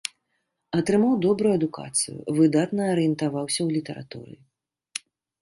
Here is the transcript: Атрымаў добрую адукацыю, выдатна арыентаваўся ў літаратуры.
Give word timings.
Атрымаў 0.79 1.11
добрую 1.25 1.51
адукацыю, 1.57 2.15
выдатна 2.39 2.83
арыентаваўся 2.95 3.57
ў 3.67 3.77
літаратуры. 3.77 4.35